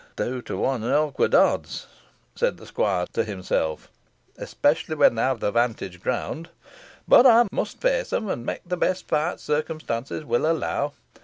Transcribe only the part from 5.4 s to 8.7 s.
the 'vantage ground. But I must face them, and make